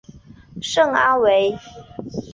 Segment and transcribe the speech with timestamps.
[0.63, 1.55] 圣阿维。